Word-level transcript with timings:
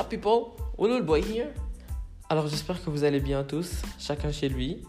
up 0.00 0.08
people? 0.08 0.56
Ulul 0.78 1.02
boy 1.02 1.20
here. 1.20 1.48
Alors 2.30 2.48
j'espère 2.48 2.82
que 2.82 2.88
vous 2.88 3.04
allez 3.04 3.20
bien 3.20 3.44
tous, 3.44 3.82
chacun 3.98 4.32
chez 4.32 4.48
lui, 4.48 4.82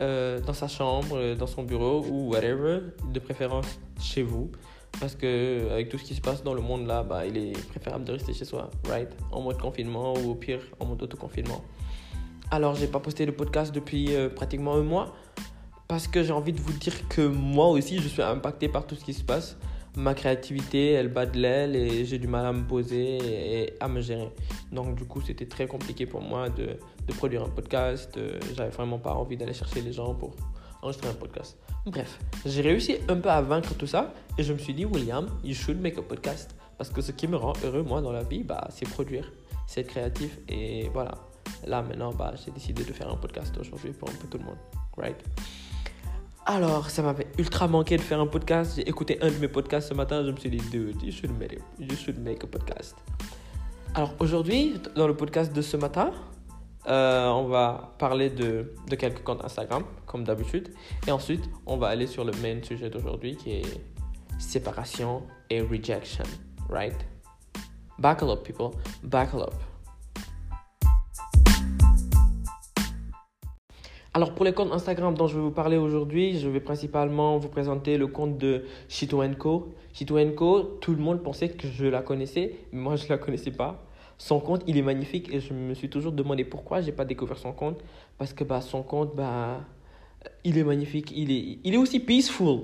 euh, 0.00 0.40
dans 0.40 0.52
sa 0.52 0.66
chambre, 0.66 1.16
euh, 1.16 1.36
dans 1.36 1.46
son 1.46 1.62
bureau 1.62 2.04
ou 2.10 2.30
whatever, 2.30 2.80
de 3.12 3.20
préférence 3.20 3.78
chez 4.00 4.22
vous. 4.22 4.50
Parce 4.98 5.14
que 5.14 5.70
avec 5.70 5.90
tout 5.90 5.98
ce 5.98 6.02
qui 6.02 6.14
se 6.14 6.20
passe 6.20 6.42
dans 6.42 6.54
le 6.54 6.60
monde 6.60 6.86
là, 6.86 7.04
bah, 7.04 7.24
il 7.24 7.36
est 7.36 7.68
préférable 7.68 8.04
de 8.04 8.12
rester 8.12 8.32
chez 8.32 8.44
soi, 8.44 8.70
right? 8.88 9.08
En 9.30 9.42
mode 9.42 9.60
confinement 9.60 10.14
ou 10.14 10.30
au 10.30 10.34
pire 10.34 10.60
en 10.80 10.86
mode 10.86 11.02
autoconfinement. 11.02 11.62
Alors 12.50 12.74
j'ai 12.74 12.88
pas 12.88 13.00
posté 13.00 13.26
de 13.26 13.30
podcast 13.30 13.72
depuis 13.72 14.16
euh, 14.16 14.28
pratiquement 14.28 14.74
un 14.74 14.82
mois 14.82 15.14
parce 15.86 16.08
que 16.08 16.24
j'ai 16.24 16.32
envie 16.32 16.52
de 16.52 16.60
vous 16.60 16.72
dire 16.72 17.06
que 17.08 17.20
moi 17.20 17.68
aussi 17.68 18.00
je 18.00 18.08
suis 18.08 18.22
impacté 18.22 18.68
par 18.68 18.86
tout 18.86 18.96
ce 18.96 19.04
qui 19.04 19.14
se 19.14 19.22
passe 19.22 19.56
ma 19.96 20.14
créativité, 20.14 20.92
elle 20.92 21.08
bat 21.08 21.26
de 21.26 21.38
l'aile 21.38 21.76
et 21.76 22.04
j'ai 22.04 22.18
du 22.18 22.28
mal 22.28 22.46
à 22.46 22.52
me 22.52 22.64
poser 22.64 23.18
et 23.62 23.74
à 23.80 23.88
me 23.88 24.00
gérer. 24.00 24.30
Donc 24.72 24.94
du 24.94 25.04
coup, 25.04 25.20
c'était 25.20 25.46
très 25.46 25.66
compliqué 25.66 26.06
pour 26.06 26.20
moi 26.20 26.48
de, 26.48 26.76
produire 27.16 27.42
un 27.42 27.48
podcast. 27.48 28.16
Euh, 28.16 28.38
j'avais 28.54 28.70
vraiment 28.70 28.98
pas 28.98 29.14
envie 29.14 29.36
d'aller 29.36 29.54
chercher 29.54 29.80
les 29.80 29.92
gens 29.92 30.14
pour 30.14 30.34
enregistrer 30.82 31.08
un 31.08 31.14
podcast. 31.14 31.56
Bref, 31.86 32.18
j'ai 32.44 32.62
réussi 32.62 32.98
un 33.08 33.16
peu 33.16 33.30
à 33.30 33.40
vaincre 33.40 33.74
tout 33.74 33.86
ça 33.86 34.12
et 34.36 34.42
je 34.42 34.52
me 34.52 34.58
suis 34.58 34.74
dit, 34.74 34.84
William, 34.84 35.28
you 35.42 35.54
should 35.54 35.80
make 35.80 35.98
a 35.98 36.02
podcast. 36.02 36.54
Parce 36.76 36.90
que 36.90 37.00
ce 37.00 37.10
qui 37.10 37.26
me 37.26 37.36
rend 37.36 37.54
heureux, 37.64 37.82
moi, 37.82 38.00
dans 38.00 38.12
la 38.12 38.22
vie, 38.22 38.44
bah, 38.44 38.68
c'est 38.70 38.88
produire, 38.88 39.32
c'est 39.66 39.80
être 39.80 39.88
créatif 39.88 40.38
et 40.48 40.88
voilà. 40.92 41.14
Là, 41.66 41.82
maintenant, 41.82 42.12
bah, 42.12 42.34
j'ai 42.44 42.52
décidé 42.52 42.84
de 42.84 42.92
faire 42.92 43.10
un 43.10 43.16
podcast 43.16 43.56
aujourd'hui 43.58 43.90
pour 43.92 44.08
un 44.08 44.12
peu 44.12 44.28
tout 44.28 44.38
le 44.38 44.44
monde. 44.44 44.58
Right? 44.96 45.16
Alors, 46.50 46.88
ça 46.88 47.02
m'avait 47.02 47.26
ultra 47.36 47.68
manqué 47.68 47.98
de 47.98 48.00
faire 48.00 48.18
un 48.18 48.26
podcast. 48.26 48.72
J'ai 48.76 48.88
écouté 48.88 49.18
un 49.20 49.30
de 49.30 49.36
mes 49.36 49.48
podcasts 49.48 49.90
ce 49.90 49.92
matin. 49.92 50.24
Je 50.24 50.30
me 50.30 50.36
suis 50.38 50.48
dit, 50.48 50.56
dude, 50.70 51.02
you 51.02 51.12
should 51.12 51.38
make. 51.38 51.60
You 51.78 51.94
should 51.94 52.18
make 52.18 52.42
a 52.42 52.46
podcast. 52.46 52.96
Alors, 53.94 54.14
aujourd'hui, 54.18 54.80
dans 54.96 55.06
le 55.06 55.14
podcast 55.14 55.52
de 55.52 55.60
ce 55.60 55.76
matin, 55.76 56.10
euh, 56.88 57.26
on 57.26 57.48
va 57.48 57.94
parler 57.98 58.30
de, 58.30 58.72
de, 58.88 58.96
quelques 58.96 59.22
comptes 59.22 59.44
Instagram, 59.44 59.84
comme 60.06 60.24
d'habitude. 60.24 60.70
Et 61.06 61.10
ensuite, 61.10 61.44
on 61.66 61.76
va 61.76 61.88
aller 61.88 62.06
sur 62.06 62.24
le 62.24 62.32
main 62.40 62.62
sujet 62.62 62.88
d'aujourd'hui 62.88 63.36
qui 63.36 63.50
est 63.50 63.82
séparation 64.38 65.24
et 65.50 65.60
rejection. 65.60 66.24
Right? 66.70 66.96
Buckle 67.98 68.30
up, 68.30 68.42
people. 68.42 68.70
Buckle 69.02 69.42
up. 69.42 69.67
Alors 74.14 74.34
pour 74.34 74.46
les 74.46 74.54
comptes 74.54 74.72
Instagram 74.72 75.14
dont 75.14 75.26
je 75.26 75.36
vais 75.36 75.42
vous 75.42 75.50
parler 75.50 75.76
aujourd'hui, 75.76 76.38
je 76.38 76.48
vais 76.48 76.60
principalement 76.60 77.36
vous 77.36 77.48
présenter 77.48 77.98
le 77.98 78.06
compte 78.06 78.38
de 78.38 78.64
Chito 78.88 79.22
Co. 79.38 79.68
Co, 80.34 80.62
tout 80.80 80.92
le 80.92 81.02
monde 81.02 81.22
pensait 81.22 81.50
que 81.50 81.68
je 81.68 81.84
la 81.84 82.00
connaissais, 82.00 82.54
mais 82.72 82.80
moi 82.80 82.96
je 82.96 83.04
ne 83.04 83.10
la 83.10 83.18
connaissais 83.18 83.50
pas. 83.50 83.84
Son 84.16 84.40
compte, 84.40 84.64
il 84.66 84.78
est 84.78 84.82
magnifique 84.82 85.32
et 85.32 85.40
je 85.40 85.52
me 85.52 85.74
suis 85.74 85.90
toujours 85.90 86.12
demandé 86.12 86.44
pourquoi 86.44 86.80
j'ai 86.80 86.90
pas 86.90 87.04
découvert 87.04 87.36
son 87.36 87.52
compte. 87.52 87.80
Parce 88.16 88.32
que 88.32 88.44
bah, 88.44 88.62
son 88.62 88.82
compte, 88.82 89.14
bah, 89.14 89.60
il 90.42 90.56
est 90.56 90.64
magnifique, 90.64 91.12
il 91.14 91.30
est, 91.30 91.58
il 91.62 91.74
est 91.74 91.78
aussi 91.78 92.00
peaceful. 92.00 92.62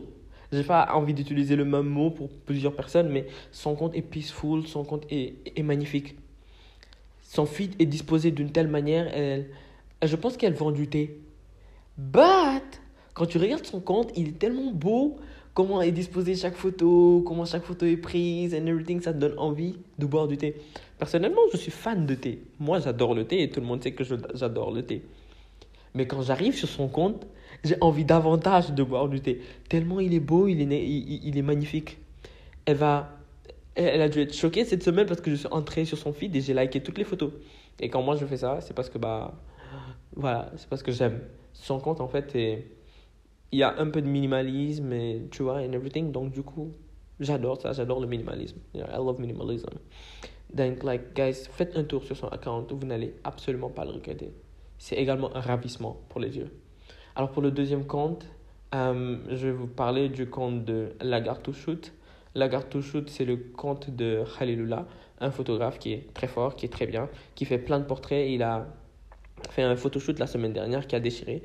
J'ai 0.50 0.64
pas 0.64 0.88
envie 0.94 1.14
d'utiliser 1.14 1.56
le 1.56 1.66
même 1.66 1.86
mot 1.86 2.10
pour 2.10 2.30
plusieurs 2.30 2.74
personnes, 2.74 3.10
mais 3.10 3.26
son 3.52 3.74
compte 3.74 3.94
est 3.94 4.02
peaceful, 4.02 4.66
son 4.66 4.82
compte 4.82 5.04
est, 5.10 5.34
est 5.54 5.62
magnifique. 5.62 6.16
Son 7.22 7.44
feed 7.44 7.74
est 7.80 7.86
disposé 7.86 8.30
d'une 8.30 8.50
telle 8.50 8.68
manière, 8.68 9.12
je 10.02 10.16
pense 10.16 10.36
qu'elle 10.36 10.54
vend 10.54 10.70
du 10.70 10.88
thé. 10.88 11.20
But, 11.96 12.80
quand 13.14 13.26
tu 13.26 13.38
regardes 13.38 13.64
son 13.64 13.80
compte, 13.80 14.10
il 14.16 14.28
est 14.28 14.38
tellement 14.38 14.72
beau. 14.72 15.16
Comment 15.54 15.80
est 15.82 15.92
disposée 15.92 16.34
chaque 16.34 16.56
photo, 16.56 17.22
comment 17.24 17.44
chaque 17.44 17.62
photo 17.62 17.86
est 17.86 17.96
prise, 17.96 18.54
and 18.54 18.66
everything, 18.66 19.00
ça 19.00 19.12
te 19.12 19.18
donne 19.18 19.38
envie 19.38 19.76
de 19.98 20.06
boire 20.06 20.26
du 20.26 20.36
thé. 20.36 20.56
Personnellement, 20.98 21.42
je 21.52 21.56
suis 21.56 21.70
fan 21.70 22.06
de 22.06 22.14
thé. 22.16 22.42
Moi, 22.58 22.80
j'adore 22.80 23.14
le 23.14 23.24
thé 23.24 23.42
et 23.42 23.50
tout 23.50 23.60
le 23.60 23.66
monde 23.66 23.80
sait 23.80 23.92
que 23.92 24.02
j'adore 24.34 24.72
le 24.72 24.82
thé. 24.82 25.02
Mais 25.94 26.08
quand 26.08 26.22
j'arrive 26.22 26.56
sur 26.56 26.68
son 26.68 26.88
compte, 26.88 27.24
j'ai 27.62 27.76
envie 27.80 28.04
davantage 28.04 28.72
de 28.72 28.82
boire 28.82 29.08
du 29.08 29.20
thé. 29.20 29.40
Tellement 29.68 30.00
il 30.00 30.12
est 30.12 30.20
beau, 30.20 30.48
il 30.48 30.60
est, 30.60 30.88
il, 30.88 31.38
est 31.38 31.42
magnifique. 31.42 31.98
Elle, 32.66 32.76
va, 32.76 33.16
elle 33.76 34.00
a 34.00 34.08
dû 34.08 34.20
être 34.20 34.34
choquée 34.34 34.64
cette 34.64 34.82
semaine 34.82 35.06
parce 35.06 35.20
que 35.20 35.30
je 35.30 35.36
suis 35.36 35.48
entré 35.52 35.84
sur 35.84 35.96
son 35.96 36.12
feed 36.12 36.34
et 36.34 36.40
j'ai 36.40 36.54
liké 36.54 36.82
toutes 36.82 36.98
les 36.98 37.04
photos. 37.04 37.30
Et 37.78 37.88
quand 37.88 38.02
moi 38.02 38.16
je 38.16 38.26
fais 38.26 38.38
ça, 38.38 38.60
c'est 38.60 38.74
parce 38.74 38.90
que 38.90 38.98
bah 38.98 39.34
voilà, 40.16 40.50
c'est 40.56 40.68
parce 40.68 40.82
que 40.82 40.92
j'aime 40.92 41.20
son 41.52 41.78
compte, 41.78 42.00
en 42.00 42.08
fait, 42.08 42.34
il 42.34 43.58
y 43.58 43.62
a 43.62 43.78
un 43.78 43.88
peu 43.88 44.02
de 44.02 44.08
minimalisme, 44.08 44.92
et, 44.92 45.22
tu 45.30 45.42
vois, 45.42 45.62
everything. 45.62 46.12
Donc, 46.12 46.32
du 46.32 46.42
coup, 46.42 46.72
j'adore 47.20 47.60
ça, 47.60 47.72
j'adore 47.72 48.00
le 48.00 48.06
minimalisme. 48.06 48.58
I 48.74 48.82
love 48.96 49.20
minimalism. 49.20 49.70
Donc, 50.52 50.82
like, 50.82 51.14
guys, 51.14 51.48
faites 51.50 51.76
un 51.76 51.84
tour 51.84 52.04
sur 52.04 52.16
son 52.16 52.28
account, 52.28 52.66
vous 52.70 52.86
n'allez 52.86 53.14
absolument 53.24 53.70
pas 53.70 53.84
le 53.84 53.92
regretter. 53.92 54.32
C'est 54.78 54.96
également 54.96 55.34
un 55.34 55.40
ravissement 55.40 56.00
pour 56.08 56.20
les 56.20 56.36
yeux. 56.36 56.50
Alors, 57.16 57.30
pour 57.30 57.42
le 57.42 57.50
deuxième 57.50 57.86
compte, 57.86 58.26
euh, 58.74 59.18
je 59.28 59.46
vais 59.46 59.52
vous 59.52 59.68
parler 59.68 60.08
du 60.08 60.28
compte 60.28 60.64
de 60.64 60.92
Lagarto 61.00 61.52
Shoot. 61.52 61.92
Lagarto 62.34 62.80
Shoot, 62.80 63.08
c'est 63.08 63.24
le 63.24 63.36
compte 63.36 63.90
de 63.90 64.24
Khalilullah, 64.36 64.86
un 65.20 65.30
photographe 65.30 65.78
qui 65.78 65.92
est 65.92 66.12
très 66.12 66.26
fort, 66.26 66.56
qui 66.56 66.66
est 66.66 66.70
très 66.70 66.86
bien, 66.86 67.08
qui 67.36 67.44
fait 67.44 67.58
plein 67.58 67.78
de 67.78 67.84
portraits. 67.84 68.28
Il 68.28 68.42
a 68.42 68.66
fait 69.50 69.62
un 69.62 69.76
photoshoot 69.76 70.18
la 70.18 70.26
semaine 70.26 70.52
dernière 70.52 70.86
qui 70.86 70.96
a 70.96 71.00
déchiré. 71.00 71.42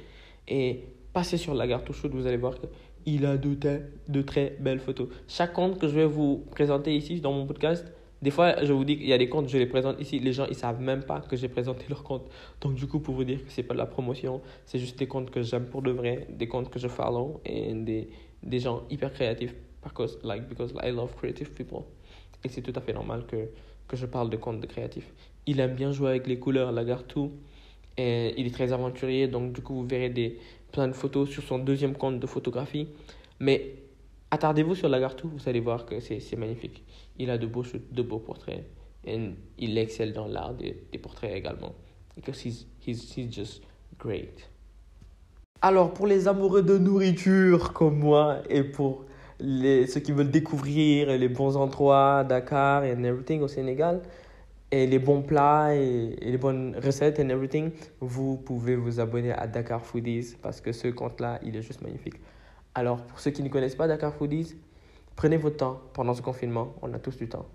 Et 0.48 0.84
passez 1.14 1.38
sur 1.38 1.54
Lagarto 1.54 1.94
Shoot, 1.94 2.12
vous 2.14 2.28
allez 2.28 2.38
voir 2.38 2.56
qu'il 3.06 3.26
a 3.26 3.38
de, 3.38 3.82
de 4.08 4.22
très 4.22 4.56
belles 4.60 4.80
photos. 4.80 5.10
Chaque 5.28 5.54
compte 5.54 5.80
que 5.80 5.88
je 5.88 5.94
vais 5.94 6.06
vous 6.06 6.46
présenter 6.52 6.96
ici 6.96 7.22
dans 7.22 7.34
mon 7.34 7.46
podcast, 7.46 7.86
des 8.22 8.32
fois, 8.32 8.66
je 8.66 8.74
vous 8.74 8.84
dis 8.84 8.98
qu'il 8.98 9.08
y 9.08 9.14
a 9.14 9.18
des 9.18 9.30
comptes, 9.30 9.48
je 9.48 9.58
les 9.58 9.66
présente 9.66 10.00
ici, 10.02 10.20
les 10.20 10.34
gens, 10.34 10.46
ils 10.50 10.56
savent 10.56 10.82
même 10.82 11.04
pas 11.04 11.22
que 11.22 11.38
j'ai 11.38 11.48
présenté 11.48 11.86
leur 11.88 12.04
compte. 12.04 12.30
Donc, 12.60 12.76
du 12.76 12.86
coup, 12.86 13.00
pour 13.00 13.16
vous 13.16 13.24
dire 13.24 13.46
que 13.46 13.52
c'est 13.52 13.64
pas 13.64 13.74
de 13.74 13.80
la 13.80 13.86
promotion, 13.86 14.42
c'est 14.66 14.78
juste 14.78 15.00
des 15.00 15.08
comptes 15.08 15.32
que 15.32 15.42
j'aime 15.42 15.68
pour 15.68 15.82
de 15.82 15.92
vrai, 15.92 16.28
des 16.30 16.48
comptes 16.48 16.70
que 16.70 16.80
je 16.80 16.90
follow 16.90 17.40
et 17.46 17.74
des, 17.74 18.10
des 18.44 18.60
gens 18.60 18.84
hyper 18.90 19.14
créatifs 19.14 19.56
because, 19.82 20.20
like, 20.24 20.50
because 20.50 20.74
I 20.84 20.92
love 20.92 21.16
creative 21.16 21.52
people. 21.52 21.84
Et 22.44 22.50
c'est 22.50 22.62
tout 22.62 22.74
à 22.76 22.82
fait 22.82 22.94
normal 22.94 23.26
que, 23.26 23.50
que 23.88 23.96
je 23.96 24.06
parle 24.06 24.30
de 24.30 24.36
comptes 24.36 24.66
créatifs. 24.68 25.14
Il 25.46 25.62
aime 25.62 25.76
bien 25.76 25.94
jouer 25.94 26.10
avec 26.10 26.28
les 26.28 26.40
couleurs, 26.40 26.74
Lagarto. 26.74 27.32
Il 28.38 28.48
est 28.48 28.54
très 28.54 28.72
aventurier, 28.74 29.28
donc 29.28 29.54
du 29.54 29.62
coup, 29.62 29.76
vous 29.76 29.88
verrez 29.88 30.10
des, 30.10 30.38
plein 30.72 30.88
de 30.88 30.94
photos 30.94 31.30
sur 31.30 31.44
son 31.44 31.60
deuxième 31.60 31.96
compte 31.96 32.20
de 32.20 32.28
photographie. 32.28 32.88
Mais 33.40 33.76
attardez-vous 34.32 34.76
sur 34.76 34.90
Lagartou, 34.90 35.30
vous 35.30 35.50
allez 35.50 35.60
voir 35.60 35.86
que 35.86 36.00
c'est 36.00 36.36
magnifique. 36.38 36.84
Il 37.18 37.30
a 37.30 37.38
de 37.38 37.48
beaux, 37.48 37.64
de 37.92 38.02
beaux 38.02 38.20
portraits. 38.20 38.64
Et 39.06 39.18
il 39.58 39.78
excelle 39.78 40.14
dans 40.14 40.28
l'art 40.28 40.54
des, 40.54 40.84
des, 40.92 40.98
portraits 40.98 41.34
également. 41.34 41.74
Because 42.16 42.46
he's, 42.46 42.68
he's, 42.86 43.18
he's 43.18 43.34
just 43.34 43.64
great. 43.98 44.50
Alors, 45.62 45.94
pour 45.94 46.08
les 46.08 46.28
amoureux 46.28 46.62
de 46.62 46.78
nourriture 46.78 47.74
comme 47.74 48.00
moi 48.00 48.40
et 48.50 48.64
pour 48.64 49.06
les, 49.40 49.88
ceux 49.88 50.02
qui 50.02 50.12
veulent 50.12 50.32
découvrir 50.32 51.18
les 51.18 51.30
bons 51.30 51.56
endroits, 51.56 52.24
Dakar 52.24 52.84
et 52.84 52.92
everything 52.92 53.42
au 53.42 53.48
Sénégal, 53.48 54.02
et 54.72 54.86
les 54.88 55.00
bons 55.00 55.22
plats 55.22 55.76
et, 55.76 56.16
les 56.22 56.38
bonnes 56.38 56.76
recettes 56.84 57.20
and 57.20 57.30
everything, 57.30 57.72
vous 58.00 58.38
pouvez 58.38 58.76
vous 58.76 59.00
abonner 59.00 59.32
à 59.32 59.48
Dakar 59.48 59.86
Foodies 59.86 60.36
parce 60.42 60.62
que 60.62 60.72
ce 60.72 60.88
compte-là, 60.88 61.40
il 61.44 61.56
est 61.56 61.62
juste 61.62 61.82
magnifique. 61.82 62.16
Alors, 62.76 63.02
pour 63.04 63.20
ceux 63.20 63.32
qui 63.32 63.42
ne 63.44 63.50
connaissent 63.50 63.76
pas 63.76 63.88
Dakar 63.88 64.14
Foodies, 64.14 64.56
prenez 65.16 65.38
votre 65.38 65.58
temps 65.58 65.82
pendant 65.94 66.14
ce 66.14 66.22
confinement. 66.22 66.76
On 66.82 66.94
a 66.94 67.00
tous 67.00 67.18
du 67.18 67.28
temps. 67.28 67.46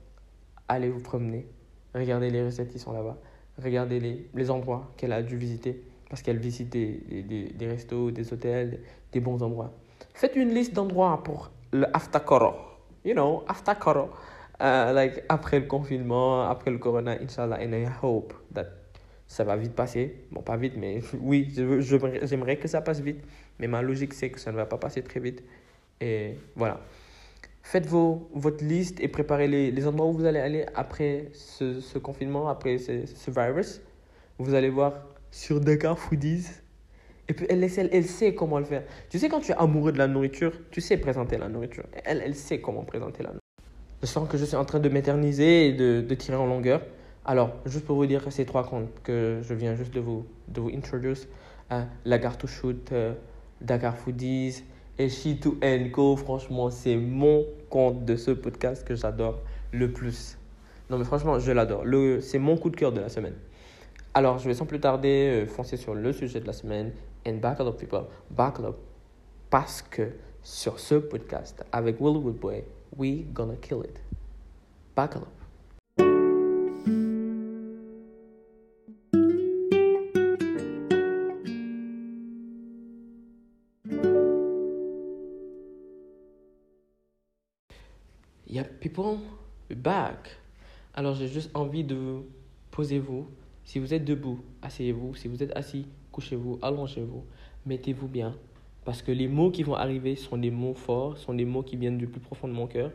Allez 0.69 0.89
vous 0.89 1.01
promener. 1.01 1.47
Regardez 1.95 2.31
les 2.31 2.45
recettes 2.45 2.71
qui 2.73 2.79
sont 2.79 2.93
là-bas. 2.93 3.17
Regardez 3.63 4.01
les, 4.01 4.29
les 4.35 4.51
endroits 4.51 4.91
qu'elle 4.97 5.13
a 5.13 5.23
dû 5.23 5.37
visiter 5.37 5.81
parce 6.09 6.23
qu'elle 6.23 6.39
visite 6.39 6.71
des, 6.71 7.25
des, 7.29 7.45
des, 7.45 7.67
restos, 7.69 8.11
des 8.11 8.33
hôtels, 8.33 8.81
des 9.13 9.21
bons 9.21 9.43
endroits. 9.43 9.73
Faites 10.13 10.37
une 10.37 10.51
liste 10.53 10.75
d'endroits 10.75 11.23
pour 11.23 11.51
le 11.73 11.87
Aftakoro. 11.97 12.55
You 13.05 13.15
know, 13.15 13.45
Aftakoro. 13.49 14.11
Uh, 14.61 14.93
like 14.95 15.25
après 15.29 15.59
le 15.59 15.67
confinement, 15.67 16.49
après 16.49 16.71
le 16.71 16.79
corona, 16.79 17.17
inshallah, 17.21 17.59
and 17.61 17.73
I 17.73 17.87
hope 18.03 18.33
that 18.53 18.67
ça 19.27 19.45
va 19.45 19.57
vite 19.57 19.75
passer. 19.75 20.15
Bon, 20.31 20.43
pas 20.43 20.57
vite, 20.57 20.75
mais 20.77 21.01
oui, 21.21 21.53
j'aimerais 22.23 22.57
que 22.57 22.69
ça 22.69 22.81
passe 22.81 23.01
vite. 23.01 23.25
Mais 23.59 23.67
ma 23.67 23.83
logique, 23.83 24.15
c'est 24.15 24.31
que 24.31 24.41
ça 24.41 24.53
ne 24.53 24.57
va 24.57 24.67
pas 24.67 24.79
passer 24.79 25.03
très 25.03 25.21
vite. 25.21 25.43
Et 26.01 26.35
voilà. 26.55 26.81
Faites 27.63 27.87
vos, 27.87 28.29
votre 28.35 28.63
liste 28.65 29.01
et 29.01 29.09
préparez 29.09 29.49
les, 29.49 29.71
les 29.71 29.87
endroits 29.87 30.07
où 30.07 30.13
vous 30.13 30.27
allez 30.27 30.39
aller 30.39 30.67
après 30.75 31.31
ce, 31.33 31.81
ce 31.81 31.99
confinement, 31.99 32.49
après 32.49 32.79
ce, 32.79 33.07
ce, 33.07 33.31
virus. 33.31 33.81
Vous 34.39 34.55
allez 34.55 34.69
voir 34.69 34.93
sur 35.31 35.61
Dakar 35.61 35.99
Foodies. 35.99 36.47
Et 37.27 37.33
puis 37.33 37.47
elle, 37.49 37.65
elle, 37.65 37.89
elle 37.91 38.05
sait 38.05 38.35
comment 38.35 38.59
le 38.59 38.67
faire. 38.67 38.85
Tu 39.09 39.19
sais, 39.19 39.31
quand 39.31 39.41
tu 39.41 39.53
es 39.53 39.55
amoureux 39.55 39.93
de 39.93 39.99
la 39.99 40.07
nourriture, 40.07 40.53
tu 40.71 40.83
sais 40.83 40.99
présenter 40.99 41.39
la 41.39 41.49
nourriture. 41.49 41.85
Elle, 42.05 42.23
elle 42.23 42.35
sait 42.35 42.61
comment 42.61 42.85
présenter 42.85 43.23
la 43.23 43.31
nourriture. 43.31 43.44
Je 44.05 44.09
sens 44.11 44.29
que 44.29 44.37
je 44.37 44.45
suis 44.45 44.55
en 44.55 44.67
train 44.67 44.81
de 44.81 44.89
m'éterniser 44.91 45.69
et 45.69 45.73
de, 45.73 46.03
de, 46.07 46.15
tirer 46.15 46.37
en 46.37 46.45
longueur. 46.45 46.83
Alors, 47.25 47.55
juste 47.65 47.87
pour 47.87 47.97
vous 47.97 48.05
dire 48.05 48.21
ces 48.31 48.45
trois 48.45 48.63
comptes 48.63 48.91
que 49.03 49.41
je 49.41 49.55
viens 49.55 49.75
juste 49.77 49.95
de 49.95 50.01
vous, 50.01 50.27
de 50.49 50.61
vous 50.61 50.69
introduire, 50.69 51.17
euh, 51.73 51.83
Lagarto 52.05 52.47
Shoot, 52.47 52.93
euh, 52.93 53.15
Dakar 53.63 53.97
Foodies 53.97 54.63
et 54.99 55.09
She2 55.09 55.91
Co. 55.91 56.17
Franchement, 56.17 56.69
c'est 56.69 56.97
mon 56.97 57.47
compte 57.71 58.05
de 58.05 58.17
ce 58.17 58.33
podcast 58.33 58.87
que 58.87 58.95
j'adore 58.95 59.41
le 59.73 59.91
plus. 59.91 60.37
Non, 60.91 60.99
mais 60.99 61.05
franchement, 61.05 61.39
je 61.39 61.53
l'adore. 61.53 61.85
C'est 62.21 62.39
mon 62.39 62.59
coup 62.59 62.69
de 62.69 62.77
cœur 62.77 62.93
de 62.93 63.01
la 63.01 63.09
semaine. 63.09 63.37
Alors, 64.13 64.37
je 64.37 64.47
vais 64.47 64.55
sans 64.55 64.67
plus 64.67 64.81
tarder 64.81 65.45
euh, 65.45 65.47
foncer 65.47 65.79
sur 65.79 65.95
le 65.95 66.13
sujet 66.13 66.41
de 66.41 66.47
la 66.47 66.53
semaine. 66.53 66.93
And 67.27 67.37
buckle 67.37 67.69
up, 67.69 67.79
people. 67.79 68.05
Buckle 68.31 68.67
up. 68.67 68.77
Parce 69.49 69.81
que 69.81 70.11
sur 70.43 70.79
ce 70.79 70.97
podcast, 70.97 71.65
avec 71.73 71.99
Will 72.03 72.19
Woodboy, 72.19 72.65
we 72.97 73.23
gonna 73.33 73.57
kill 73.57 73.83
it. 73.83 74.01
Buckle. 74.95 75.27
Yep, 88.47 88.79
people, 88.79 89.19
back. 89.75 90.39
Alors, 90.95 91.17
j'ai 91.17 91.27
juste 91.27 91.51
envie 91.55 91.83
de 91.83 92.23
posez-vous. 92.71 93.27
Si 93.65 93.81
vous 93.81 93.93
êtes 93.93 94.05
debout, 94.05 94.39
asseyez-vous. 94.63 95.17
Si 95.17 95.27
vous 95.27 95.43
êtes 95.43 95.57
assis, 95.57 95.89
couchez-vous, 96.13 96.61
allongez-vous. 96.63 97.25
Mettez-vous 97.67 98.07
bien. 98.07 98.37
Parce 98.85 99.01
que 99.03 99.13
les 99.13 99.29
mots 99.29 99.51
qui 99.51 99.63
vont 99.63 99.75
arriver 99.75 100.15
sont 100.15 100.37
des 100.37 100.51
mots 100.51 100.75
forts, 100.75 101.17
sont 101.17 101.35
des 101.35 101.45
mots 101.47 101.63
qui 101.63 101.77
viennent 101.77 101.99
du 101.99 102.07
plus 102.07 102.21
profond 102.21 102.49
de 102.49 102.53
mon 102.53 102.67
cœur. 102.67 102.91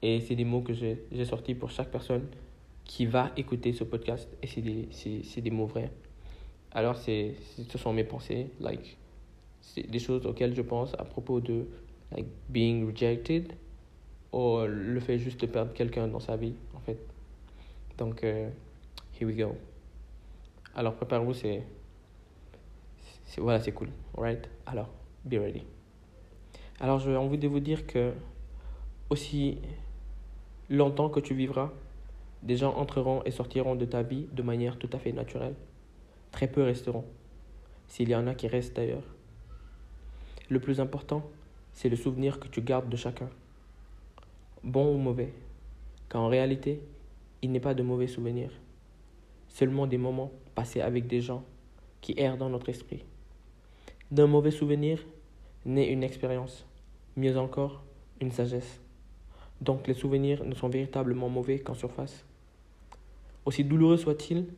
Et 0.00 0.20
c'est 0.20 0.34
des 0.36 0.44
mots 0.44 0.62
que 0.62 0.72
j'ai 0.72 1.24
sortis 1.24 1.54
pour 1.54 1.70
chaque 1.70 1.90
personne 1.90 2.26
qui 2.84 3.06
va 3.06 3.30
écouter 3.36 3.72
ce 3.72 3.84
podcast. 3.84 4.28
Et 4.42 4.46
c'est 4.46 4.60
des, 4.60 4.88
des 5.40 5.50
mots 5.50 5.66
vrais. 5.66 5.90
Alors, 6.72 6.96
c'est, 6.96 7.34
ce 7.68 7.78
sont 7.78 7.92
mes 7.92 8.04
pensées. 8.04 8.50
Like, 8.60 8.96
c'est 9.60 9.88
des 9.88 9.98
choses 9.98 10.26
auxquelles 10.26 10.54
je 10.54 10.62
pense 10.62 10.94
à 10.94 11.04
propos 11.04 11.40
de 11.40 11.66
like, 12.12 12.26
being 12.48 12.86
rejected 12.86 13.52
ou 14.32 14.60
le 14.66 14.98
fait 15.00 15.18
juste 15.18 15.40
de 15.40 15.46
perdre 15.46 15.72
quelqu'un 15.72 16.08
dans 16.08 16.20
sa 16.20 16.36
vie, 16.36 16.54
en 16.74 16.80
fait. 16.80 16.98
Donc, 17.98 18.24
euh, 18.24 18.48
here 19.20 19.26
we 19.26 19.36
go. 19.36 19.54
Alors, 20.74 20.94
préparez-vous, 20.94 21.34
c'est- 21.34 21.62
Voilà, 23.38 23.60
c'est 23.60 23.72
cool. 23.72 23.88
Alright? 24.16 24.48
Alors, 24.66 24.88
be 25.24 25.34
ready. 25.34 25.64
Alors, 26.80 26.98
j'ai 26.98 27.16
envie 27.16 27.38
de 27.38 27.48
vous 27.48 27.60
dire 27.60 27.86
que 27.86 28.12
aussi 29.10 29.58
longtemps 30.68 31.08
que 31.08 31.20
tu 31.20 31.34
vivras, 31.34 31.70
des 32.42 32.56
gens 32.56 32.74
entreront 32.74 33.22
et 33.24 33.30
sortiront 33.30 33.76
de 33.76 33.84
ta 33.84 34.02
vie 34.02 34.26
de 34.32 34.42
manière 34.42 34.78
tout 34.78 34.90
à 34.92 34.98
fait 34.98 35.12
naturelle. 35.12 35.54
Très 36.32 36.48
peu 36.48 36.62
resteront, 36.62 37.04
s'il 37.86 38.08
y 38.08 38.16
en 38.16 38.26
a 38.26 38.34
qui 38.34 38.48
restent 38.48 38.74
d'ailleurs. 38.74 39.04
Le 40.48 40.58
plus 40.58 40.80
important, 40.80 41.22
c'est 41.72 41.88
le 41.88 41.96
souvenir 41.96 42.40
que 42.40 42.48
tu 42.48 42.62
gardes 42.62 42.88
de 42.88 42.96
chacun, 42.96 43.30
bon 44.64 44.94
ou 44.94 44.98
mauvais, 44.98 45.32
car 46.08 46.22
en 46.22 46.28
réalité, 46.28 46.80
il 47.42 47.52
n'est 47.52 47.60
pas 47.60 47.74
de 47.74 47.82
mauvais 47.82 48.06
souvenirs, 48.06 48.50
seulement 49.48 49.86
des 49.86 49.98
moments 49.98 50.32
passés 50.54 50.80
avec 50.80 51.06
des 51.06 51.20
gens 51.20 51.44
qui 52.00 52.14
errent 52.16 52.36
dans 52.36 52.50
notre 52.50 52.68
esprit. 52.68 53.04
D'un 54.12 54.26
mauvais 54.26 54.50
souvenir 54.50 55.06
naît 55.64 55.90
une 55.90 56.02
expérience, 56.02 56.66
mieux 57.16 57.38
encore, 57.38 57.82
une 58.20 58.30
sagesse. 58.30 58.82
Donc 59.62 59.86
les 59.86 59.94
souvenirs 59.94 60.44
ne 60.44 60.54
sont 60.54 60.68
véritablement 60.68 61.30
mauvais 61.30 61.60
qu'en 61.60 61.72
surface. 61.72 62.26
Aussi 63.46 63.64
douloureux 63.64 63.96
soient-ils, 63.96 64.48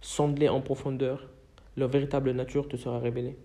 sonde-les 0.00 0.48
en 0.48 0.60
profondeur, 0.60 1.28
leur 1.76 1.88
véritable 1.88 2.30
nature 2.30 2.68
te 2.68 2.76
sera 2.76 3.00
révélée. 3.00 3.36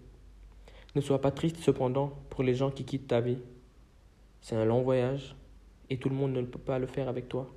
Ne 0.93 1.01
sois 1.01 1.19
pas 1.19 1.31
triste 1.31 1.57
cependant 1.57 2.13
pour 2.29 2.43
les 2.43 2.53
gens 2.53 2.69
qui 2.69 2.85
quittent 2.85 3.07
ta 3.07 3.19
vie. 3.19 3.39
C'est 4.41 4.55
un 4.55 4.65
long 4.65 4.83
voyage 4.83 5.35
et 5.89 5.97
tout 5.97 6.09
le 6.09 6.15
monde 6.15 6.33
ne 6.33 6.43
peut 6.43 6.59
pas 6.59 6.77
le 6.77 6.85
faire 6.85 7.09
avec 7.09 7.27
toi. 7.27 7.51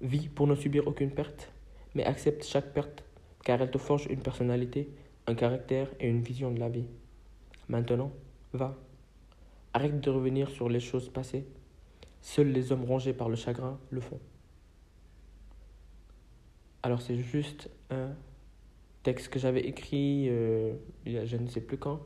Vis 0.00 0.26
pour 0.26 0.48
ne 0.48 0.56
subir 0.56 0.88
aucune 0.88 1.12
perte, 1.12 1.52
mais 1.94 2.02
accepte 2.02 2.44
chaque 2.44 2.72
perte 2.72 3.04
car 3.44 3.62
elle 3.62 3.70
te 3.70 3.78
forge 3.78 4.08
une 4.10 4.18
personnalité, 4.18 4.88
un 5.28 5.34
caractère 5.34 5.88
et 6.00 6.08
une 6.08 6.22
vision 6.22 6.50
de 6.50 6.58
la 6.58 6.68
vie. 6.68 6.86
Maintenant, 7.68 8.10
va. 8.54 8.74
Arrête 9.74 10.00
de 10.00 10.10
revenir 10.10 10.48
sur 10.48 10.70
les 10.70 10.80
choses 10.80 11.10
passées. 11.10 11.46
Seuls 12.22 12.48
les 12.48 12.72
hommes 12.72 12.84
rongés 12.84 13.12
par 13.12 13.28
le 13.28 13.36
chagrin 13.36 13.78
le 13.90 14.00
font. 14.00 14.18
Alors 16.82 17.02
c'est 17.02 17.16
juste 17.16 17.70
un 17.90 18.14
texte 19.02 19.28
que 19.28 19.38
j'avais 19.38 19.60
écrit 19.60 20.28
euh, 20.28 20.74
il 21.04 21.12
y 21.12 21.18
a 21.18 21.24
je 21.24 21.36
ne 21.36 21.46
sais 21.46 21.60
plus 21.60 21.76
quand, 21.76 22.00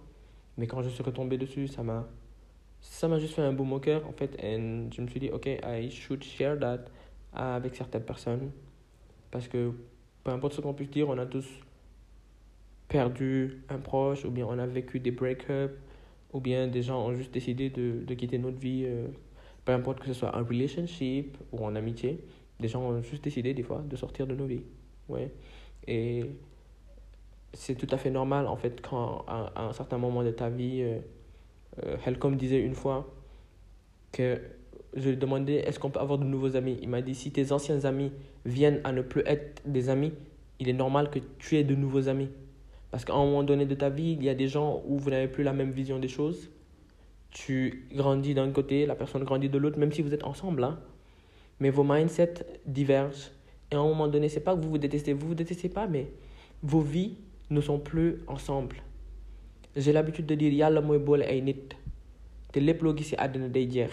mais 0.57 0.67
quand 0.67 0.83
je 0.83 0.89
suis 0.89 1.03
retombé 1.03 1.39
dessus, 1.39 1.69
ça 1.69 1.83
m'a 1.83 2.09
ça 2.81 3.07
m'a 3.07 3.21
juste 3.21 3.35
fait 3.35 3.43
un 3.43 3.53
boom 3.53 3.73
au 3.73 3.77
en 3.77 4.13
fait, 4.13 4.35
et 4.43 4.57
je 4.57 5.01
me 5.01 5.07
suis 5.07 5.21
dit 5.21 5.31
ok, 5.31 5.47
I 5.47 5.91
should 5.91 6.25
share 6.25 6.59
that 6.59 6.85
avec 7.33 7.77
certaines 7.77 8.05
personnes 8.05 8.51
parce 9.31 9.47
que 9.47 9.73
peu 10.25 10.31
importe 10.31 10.55
ce 10.55 10.61
qu'on 10.61 10.75
puisse 10.75 10.91
dire, 10.91 11.09
on 11.09 11.19
a 11.19 11.27
tous 11.27 11.47
perdu 12.93 13.63
un 13.71 13.79
proche 13.79 14.27
ou 14.27 14.31
bien 14.31 14.47
on 14.47 14.59
a 14.59 14.67
vécu 14.67 15.01
des 15.01 15.11
break-ups 15.11 15.73
ou 16.35 16.41
bien 16.41 16.69
des 16.69 16.83
gens 16.83 17.07
ont 17.07 17.15
juste 17.15 17.33
décidé 17.33 17.71
de, 17.71 18.05
de 18.05 18.15
quitter 18.15 18.37
notre 18.39 18.59
vie, 18.59 18.85
euh, 18.85 19.07
peu 19.65 19.73
importe 19.73 20.01
que 20.01 20.07
ce 20.07 20.13
soit 20.13 20.37
en 20.37 20.45
relationship 20.45 21.39
ou 21.53 21.65
en 21.65 21.75
amitié, 21.75 22.23
des 22.61 22.69
gens 22.69 22.83
ont 22.83 23.03
juste 23.03 23.25
décidé 23.25 23.55
des 23.55 23.63
fois 23.63 23.83
de 23.89 23.97
sortir 23.97 24.27
de 24.27 24.35
nos 24.35 24.45
vies. 24.45 24.65
Ouais. 25.09 25.33
Et 25.87 26.27
c'est 27.55 27.75
tout 27.77 27.89
à 27.91 27.97
fait 27.97 28.11
normal 28.11 28.47
en 28.47 28.57
fait 28.57 28.83
quand 28.83 29.25
à, 29.27 29.53
à 29.57 29.65
un 29.65 29.73
certain 29.73 29.97
moment 29.97 30.23
de 30.23 30.31
ta 30.31 30.51
vie, 30.51 30.83
euh, 30.83 30.99
euh, 31.85 31.97
Helcom 32.07 32.37
disait 32.37 32.61
une 32.61 32.75
fois 32.75 33.11
que 34.13 34.39
je 34.95 35.09
lui 35.09 35.17
demandais 35.17 35.55
est-ce 35.55 35.79
qu'on 35.79 35.91
peut 35.91 36.01
avoir 36.01 36.19
de 36.19 36.25
nouveaux 36.25 36.57
amis? 36.57 36.79
Il 36.83 36.91
m'a 36.91 37.01
dit 37.01 37.15
si 37.15 37.31
tes 37.31 37.53
anciens 37.53 37.87
amis 37.87 38.13
viennent 38.45 38.83
à 38.85 38.93
ne 38.93 39.01
plus 39.01 39.23
être 39.25 39.63
des 39.65 39.89
amis, 39.89 40.13
il 40.59 40.69
est 40.69 40.75
normal 40.75 41.09
que 41.09 41.21
tu 41.39 41.57
aies 41.57 41.65
de 41.65 41.75
nouveaux 41.75 42.09
amis. 42.09 42.29
Parce 42.93 43.07
qu'à 43.07 43.15
un 43.15 43.25
moment 43.25 43.43
donné 43.43 43.65
de 43.65 43.75
ta 43.75 43.89
vie, 43.89 44.13
il 44.13 44.23
y 44.23 44.29
a 44.29 44.35
des 44.35 44.49
gens 44.49 44.83
où 44.87 44.99
vous 44.99 45.09
n'avez 45.09 45.27
plus 45.27 45.43
la 45.43 45.55
même 45.55 45.71
vision 45.73 45.99
des 45.99 46.09
choses. 46.09 46.51
Tu 47.31 47.89
grandis 47.95 48.35
d'un 48.35 48.51
côté, 48.53 48.85
la 48.85 48.95
personne 48.95 49.25
grandit 49.25 49.49
de 49.49 49.57
l'autre, 49.57 49.79
même 49.79 49.91
si 49.93 50.03
vous 50.03 50.13
êtes 50.13 50.25
ensemble. 50.25 50.63
Hein. 50.63 50.79
Mais 51.59 51.71
vos 51.71 51.85
mindsets 51.85 52.45
divergent. 52.67 53.31
Et 53.71 53.77
à 53.77 53.81
un 53.81 53.85
moment 53.85 54.09
donné, 54.09 54.29
c'est 54.29 54.41
pas 54.41 54.55
que 54.55 54.61
vous 54.61 54.69
vous 54.69 54.79
détestez, 54.79 55.15
vous 55.15 55.29
vous 55.29 55.35
détestez 55.35 55.71
pas, 55.71 55.87
mais 55.87 56.13
vos 56.63 56.83
vies 56.83 57.17
ne 57.49 57.63
sont 57.63 57.79
plus 57.79 58.19
ensemble. 58.27 58.77
J'ai 59.75 59.93
l'habitude 59.95 60.27
de 60.27 60.35
dire 60.35 60.53
yàlla 60.53 60.83
mooy 60.83 60.99
boole 60.99 61.23
ay 61.25 61.41
nit 61.41 61.75
te 62.53 62.61
lépp 62.61 62.83
loo 62.85 62.93
gis 62.95 63.05
ci 63.09 63.17
àddina 63.17 63.49
day 63.49 63.65
jeex 63.73 63.91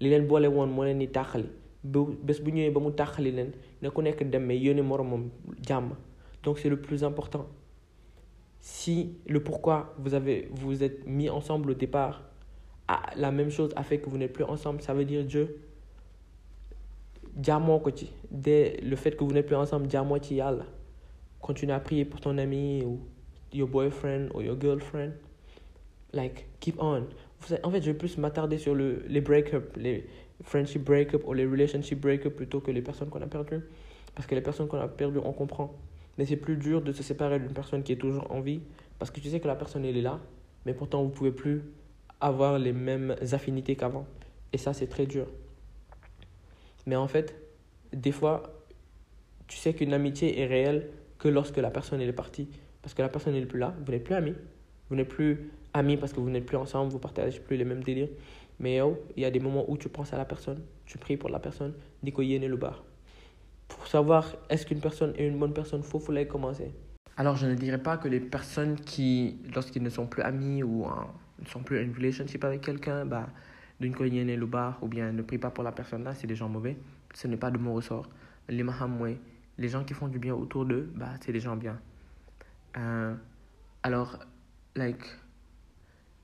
li 0.00 0.08
leen 0.08 0.24
boole 0.26 0.48
woon 0.48 0.70
moo 0.72 0.86
leen 0.86 0.98
di 1.02 1.08
tàqali 1.12 1.44
bu 1.84 2.06
bés 2.24 2.40
bu 2.40 2.50
ba 2.72 2.80
mu 2.80 2.90
leen 3.18 3.52
ne 3.82 3.90
ku 3.90 4.00
nekk 4.00 4.22
dem 4.30 4.46
mais 4.46 4.58
donc 6.42 6.58
c'est 6.58 6.70
le 6.70 6.80
plus 6.80 7.04
important 7.04 7.46
si 8.60 9.16
le 9.26 9.42
pourquoi 9.42 9.94
vous 9.98 10.14
avez 10.14 10.48
vous 10.52 10.82
êtes 10.82 11.06
mis 11.06 11.30
ensemble 11.30 11.70
au 11.70 11.74
départ 11.74 12.22
la 13.16 13.30
même 13.30 13.50
chose 13.50 13.72
a 13.76 13.82
fait 13.82 13.98
que 13.98 14.08
vous 14.08 14.18
n'êtes 14.18 14.32
plus 14.32 14.44
ensemble 14.44 14.80
ça 14.82 14.94
veut 14.94 15.04
dire 15.04 15.24
Dieu 15.24 15.60
ci 17.94 18.10
dès 18.30 18.78
le 18.82 18.96
fait 18.96 19.16
que 19.16 19.24
vous 19.24 19.32
n'êtes 19.32 19.46
plus 19.46 19.56
ensemble 19.56 19.88
yàlla 19.92 20.64
continue 21.40 21.72
à 21.72 21.80
prier 21.80 22.04
pour 22.04 22.20
ton 22.20 22.36
ami 22.38 22.82
ou 22.84 23.00
your 23.52 23.68
boyfriend 23.68 24.28
ou 24.34 24.40
your 24.40 24.56
girlfriend. 24.60 25.12
Like 26.12 26.46
keep 26.60 26.80
on. 26.80 27.04
En 27.62 27.70
fait 27.70 27.82
je 27.82 27.90
vais 27.90 27.94
plus 27.94 28.18
m'attarder 28.18 28.58
sur 28.58 28.74
le, 28.74 29.04
les 29.08 29.20
break-up 29.20 29.76
les 29.76 30.06
friendship 30.42 30.84
break-up 30.84 31.22
ou 31.26 31.32
les 31.34 31.46
relationship 31.46 32.00
break-up 32.00 32.34
plutôt 32.34 32.60
que 32.60 32.70
les 32.70 32.82
personnes 32.82 33.08
qu'on 33.08 33.22
a 33.22 33.26
perdues. 33.26 33.60
Parce 34.14 34.26
que 34.26 34.34
les 34.34 34.40
personnes 34.40 34.68
qu'on 34.68 34.80
a 34.80 34.88
perdues 34.88 35.20
on 35.22 35.32
comprend 35.32 35.74
mais 36.18 36.26
c'est 36.26 36.36
plus 36.36 36.56
dur 36.56 36.82
de 36.82 36.92
se 36.92 37.02
séparer 37.02 37.38
d'une 37.38 37.52
personne 37.52 37.82
qui 37.82 37.92
est 37.92 37.96
toujours 37.96 38.30
en 38.30 38.40
vie 38.40 38.60
parce 38.98 39.10
que 39.10 39.20
tu 39.20 39.30
sais 39.30 39.40
que 39.40 39.46
la 39.46 39.54
personne 39.54 39.84
elle 39.84 39.96
est 39.96 40.02
là 40.02 40.20
mais 40.66 40.74
pourtant 40.74 41.02
vous 41.02 41.08
pouvez 41.08 41.30
plus 41.30 41.62
avoir 42.20 42.58
les 42.58 42.72
mêmes 42.72 43.14
affinités 43.32 43.76
qu'avant. 43.76 44.06
Et 44.52 44.58
ça 44.58 44.72
c'est 44.74 44.88
très 44.88 45.06
dur. 45.06 45.26
Mais 46.86 46.96
en 46.96 47.08
fait 47.08 47.34
des 47.92 48.12
fois 48.12 48.42
tu 49.46 49.56
sais 49.56 49.72
qu'une 49.72 49.94
amitié 49.94 50.40
est 50.40 50.46
réelle 50.46 50.90
que 51.18 51.28
lorsque 51.28 51.56
la 51.56 51.70
personne 51.70 52.00
est 52.00 52.12
partie. 52.12 52.48
Parce 52.82 52.94
que 52.94 53.02
la 53.02 53.08
personne 53.08 53.34
n'est 53.34 53.46
plus 53.46 53.58
là 53.58 53.74
vous 53.84 53.92
n'êtes 53.92 54.04
plus 54.04 54.14
amis. 54.14 54.34
Vous 54.90 54.96
n'êtes 54.96 55.08
plus 55.08 55.50
amis 55.72 55.96
parce 55.96 56.12
que 56.12 56.20
vous 56.20 56.30
n'êtes 56.30 56.46
plus 56.46 56.56
ensemble 56.56 56.90
vous 56.90 56.98
partagez 56.98 57.38
plus 57.40 57.56
les 57.56 57.64
mêmes 57.64 57.84
délires. 57.84 58.08
Mais 58.58 58.76
yow 58.76 58.98
il 59.16 59.22
y 59.22 59.26
a 59.26 59.30
des 59.30 59.40
moments 59.40 59.64
où 59.70 59.78
tu 59.78 59.88
penses 59.88 60.12
à 60.12 60.18
la 60.18 60.24
personne 60.24 60.60
tu 60.84 60.98
pries 60.98 61.16
pour 61.16 61.28
la 61.28 61.38
personne 61.38 61.74
di 62.02 62.10
ko 62.12 62.22
yéene 62.22 62.48
lu 62.48 62.56
baax 62.56 62.87
pour 63.68 63.86
savoir 63.86 64.34
est-ce 64.48 64.66
qu'une 64.66 64.80
personne 64.80 65.12
est 65.16 65.26
une 65.26 65.38
bonne 65.38 65.52
personne 65.52 65.82
foofu 65.82 66.12
lay 66.12 66.26
commencer. 66.26 66.72
Alors 67.16 67.36
je 67.36 67.46
ne 67.46 67.54
dirais 67.54 67.82
pas 67.82 67.96
que 67.96 68.08
les 68.08 68.20
personnes 68.20 68.76
qui 68.76 69.38
lorsqu'ils 69.54 69.82
ne 69.82 69.90
sont 69.90 70.06
plus 70.06 70.22
amis 70.22 70.62
ou 70.62 70.84
en, 70.84 71.08
ne 71.40 71.46
sont 71.46 71.62
plus 71.62 71.78
en 71.78 71.92
relationship 71.92 72.44
avec 72.44 72.62
quelqu'un 72.62 73.04
bah 73.04 73.28
ko 73.96 74.04
yéene 74.04 74.34
lu 74.34 74.46
baax 74.46 74.78
ou 74.82 74.88
bien 74.88 75.12
ne 75.12 75.22
prie 75.22 75.38
pas 75.38 75.50
pour 75.50 75.64
la 75.64 75.72
personne 75.72 76.04
là 76.04 76.14
c'est 76.14 76.26
des 76.26 76.36
gens 76.36 76.48
mauvais. 76.48 76.76
Ce 77.14 77.26
n'est 77.26 77.36
pas 77.36 77.50
de 77.50 77.58
mon 77.58 77.74
ressort. 77.74 78.08
Li 78.48 78.62
ma 78.62 78.72
xam 78.72 78.96
mooy 78.96 79.18
les 79.58 79.68
gens 79.68 79.84
qui 79.84 79.94
font 79.94 80.08
du 80.08 80.18
bien 80.18 80.34
autour 80.34 80.64
d'eux 80.64 80.90
bah 80.94 81.10
c'est 81.20 81.32
des 81.32 81.40
gens 81.40 81.56
bien. 81.56 81.78
Euh, 82.76 83.14
alors 83.82 84.18
like 84.76 85.02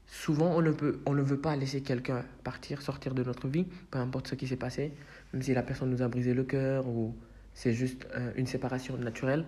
souvent 0.06 0.56
on 0.56 0.62
ne, 0.62 0.70
peut, 0.70 1.00
on 1.06 1.14
ne 1.14 1.22
veut 1.22 1.40
pas 1.40 1.56
laisser 1.56 1.82
quelqu'un 1.82 2.24
partir, 2.44 2.82
sortir 2.82 3.14
de 3.14 3.24
notre 3.24 3.48
vie, 3.48 3.66
peu 3.90 3.98
importe 3.98 4.28
ce 4.28 4.34
qui 4.34 4.46
s'est 4.46 4.56
passé, 4.56 4.92
même 5.32 5.42
si 5.42 5.54
la 5.54 5.62
personne 5.62 5.90
nous 5.90 6.02
a 6.02 6.08
brisé 6.08 6.34
le 6.34 6.44
cœur 6.44 6.86
ou 6.86 7.14
c'est 7.54 7.72
juste 7.72 8.06
euh, 8.14 8.32
une 8.36 8.46
séparation 8.46 8.96
naturelle. 8.96 9.44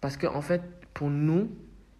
Parce 0.00 0.16
qu'en 0.16 0.34
en 0.34 0.42
fait, 0.42 0.62
pour 0.92 1.10
nous, 1.10 1.50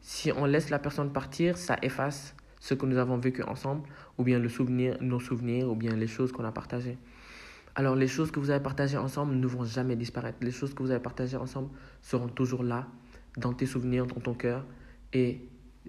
si 0.00 0.32
on 0.32 0.44
laisse 0.44 0.70
la 0.70 0.78
personne 0.78 1.12
partir, 1.12 1.56
ça 1.56 1.76
efface 1.82 2.34
ce 2.60 2.74
que 2.74 2.86
nous 2.86 2.96
avons 2.96 3.18
vécu 3.18 3.42
ensemble, 3.42 3.86
ou 4.18 4.24
bien 4.24 4.38
le 4.38 4.48
souvenir, 4.48 4.96
nos 5.00 5.20
souvenirs, 5.20 5.70
ou 5.70 5.74
bien 5.74 5.94
les 5.94 6.06
choses 6.06 6.32
qu'on 6.32 6.44
a 6.44 6.52
partagées. 6.52 6.98
Alors 7.74 7.96
les 7.96 8.06
choses 8.06 8.30
que 8.30 8.40
vous 8.40 8.50
avez 8.50 8.62
partagées 8.62 8.96
ensemble 8.96 9.34
ne 9.34 9.46
vont 9.46 9.64
jamais 9.64 9.96
disparaître. 9.96 10.38
Les 10.40 10.50
choses 10.50 10.74
que 10.74 10.82
vous 10.82 10.90
avez 10.90 11.02
partagées 11.02 11.36
ensemble 11.36 11.70
seront 12.00 12.28
toujours 12.28 12.62
là, 12.62 12.86
dans 13.36 13.52
tes 13.52 13.66
souvenirs, 13.66 14.06
dans 14.06 14.20
ton 14.20 14.34
cœur, 14.34 14.64
et 15.12 15.40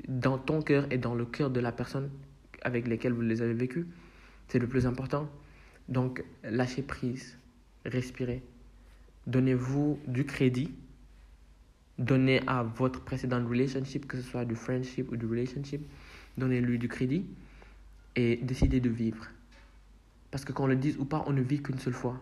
dans 0.08 0.38
ton 0.38 0.62
cœur 0.62 0.86
et 0.92 0.98
dans 0.98 1.16
le 1.16 1.26
cœur 1.26 1.50
de 1.50 1.60
la 1.60 1.72
personne 1.72 2.10
avec 2.62 2.88
laquelle 2.88 3.14
vous 3.14 3.22
les 3.22 3.42
avez 3.42 3.54
vécues. 3.54 3.88
C'est 4.48 4.60
le 4.60 4.68
plus 4.68 4.86
important. 4.86 5.30
Donc 5.88 6.24
lâchez 6.44 6.82
prise, 6.82 7.38
respirez. 7.86 8.44
Donnez-vous 9.28 10.00
du 10.08 10.26
crédit. 10.26 10.74
Donnez 11.98 12.42
à 12.48 12.64
votre 12.64 13.02
précédent 13.02 13.44
relationship, 13.48 14.08
que 14.08 14.18
ce 14.18 14.24
soit 14.24 14.46
du 14.46 14.56
friendship 14.56 15.12
ou 15.12 15.16
du 15.16 15.26
relationship, 15.26 15.82
donnez-lui 16.38 16.78
du 16.78 16.90
crédit 16.90 17.26
et 18.18 18.38
décidez 18.38 18.82
de 18.82 18.90
vivre. 18.90 19.28
Parce 20.30 20.44
que 20.44 20.52
qu'on 20.52 20.68
le 20.68 20.76
dise 20.76 20.98
ou 20.98 21.06
pas, 21.06 21.24
on 21.28 21.32
ne 21.32 21.42
vit 21.42 21.64
qu'une 21.64 21.80
seule 21.80 21.94
fois. 21.94 22.22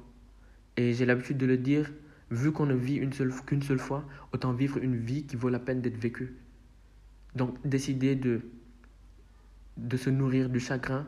Et 0.78 0.94
j'ai 0.94 1.06
l'habitude 1.06 1.38
de 1.38 1.48
le 1.48 1.58
dire, 1.58 1.92
vu 2.30 2.52
qu'on 2.52 2.68
ne 2.68 2.76
vit 2.76 3.02
seule, 3.14 3.34
qu'une 3.48 3.64
seule 3.64 3.80
fois, 3.80 4.06
autant 4.32 4.54
vivre 4.54 4.78
une 4.78 4.96
vie 4.96 5.24
qui 5.24 5.36
vaut 5.36 5.50
la 5.50 5.60
peine 5.60 5.82
d'être 5.82 5.98
vécue. 5.98 6.36
Donc 7.36 7.56
décider 7.68 8.16
de, 8.16 8.42
de 9.78 9.98
se 9.98 10.12
nourrir 10.12 10.50
du 10.50 10.60
chagrin 10.60 11.08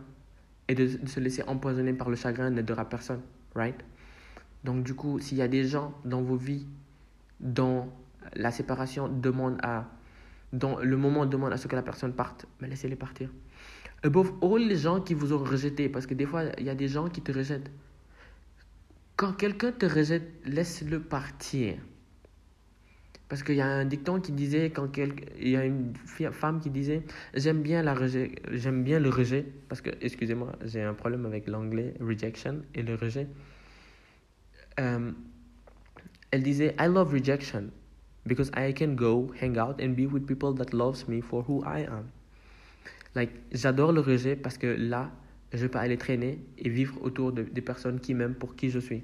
et 0.67 0.73
de, 0.73 0.97
de 0.97 1.07
se 1.07 1.19
laisser 1.19 1.43
empoisonner 1.43 1.93
par 1.93 2.09
le 2.09 2.15
chagrin 2.15 2.49
n'aidera 2.49 2.89
personne, 2.89 3.21
right? 3.53 3.79
Donc 4.65 4.83
du 4.83 4.95
coup, 4.95 5.19
s'il 5.19 5.37
y 5.37 5.43
a 5.43 5.47
des 5.47 5.63
gens 5.63 5.93
dans 6.05 6.23
vos 6.23 6.37
vies 6.37 6.65
dont 7.39 7.87
la 8.33 8.49
séparation 8.49 9.07
demande 9.07 9.59
à, 9.61 9.85
dont 10.53 10.79
le 10.79 10.97
moment 10.97 11.27
demande 11.27 11.53
à 11.53 11.57
ce 11.57 11.67
que 11.67 11.75
la 11.75 11.83
personne 11.83 12.13
parte, 12.13 12.47
mais 12.59 12.67
laissez-les 12.67 12.95
partir. 12.95 13.29
Above 14.03 14.33
all 14.41 14.67
les 14.67 14.77
gens 14.77 15.01
qui 15.01 15.13
vous 15.13 15.33
ont 15.33 15.37
rejeté, 15.37 15.87
parce 15.87 16.07
que 16.07 16.15
des 16.15 16.25
fois, 16.25 16.45
il 16.57 16.65
y 16.65 16.71
a 16.71 16.75
des 16.75 16.87
gens 16.87 17.07
qui 17.09 17.21
te 17.21 17.31
rejettent. 17.31 17.71
Quand 19.15 19.33
quelqu'un 19.33 19.71
te 19.71 19.85
rejette, 19.85 20.27
laisse-le 20.45 20.99
partir. 20.99 21.75
Parce 23.29 23.43
qu'il 23.43 23.55
y 23.55 23.61
a 23.61 23.67
un 23.67 23.85
dicton 23.85 24.19
qui 24.19 24.31
disait, 24.31 24.71
quand 24.71 24.89
il 24.97 25.49
y 25.49 25.55
a 25.55 25.63
une 25.63 25.93
femme 26.31 26.59
qui 26.59 26.71
disait, 26.71 27.03
j'aime 27.35 27.61
bien, 27.61 27.83
la 27.83 27.95
j'aime 28.51 28.83
bien 28.83 28.99
le 28.99 29.09
rejet, 29.09 29.45
parce 29.69 29.81
que, 29.81 29.91
excusez-moi, 30.01 30.53
j'ai 30.63 30.81
un 30.81 30.95
problème 30.95 31.27
avec 31.27 31.47
l'anglais, 31.47 31.93
rejection 31.99 32.61
et 32.73 32.81
le 32.81 32.95
rejet. 32.95 33.27
Euh, 34.79 35.11
elle 36.31 36.43
disait, 36.43 36.75
I 36.79 36.87
love 36.87 37.13
rejection, 37.13 37.71
because 38.25 38.51
I 38.55 38.73
can 38.73 38.95
go, 38.95 39.31
hang 39.41 39.57
out, 39.57 39.81
and 39.81 39.95
be 39.95 40.05
with 40.05 40.25
people 40.25 40.53
that 40.55 40.75
loves 40.75 41.07
me 41.07 41.21
for 41.21 41.43
who 41.47 41.63
I 41.65 41.85
am. 41.85 42.09
Like, 43.15 43.31
j'adore 43.53 43.93
le 43.93 44.01
rejet 44.01 44.35
parce 44.35 44.57
que 44.57 44.67
là, 44.67 45.11
je 45.53 45.67
peux 45.67 45.79
aller 45.79 45.97
traîner 45.97 46.39
et 46.57 46.69
vivre 46.69 47.01
autour 47.01 47.31
de, 47.31 47.43
des 47.43 47.61
personnes 47.61 47.99
qui 47.99 48.13
m'aiment 48.13 48.35
pour 48.35 48.55
qui 48.55 48.69
je 48.69 48.79
suis. 48.79 49.03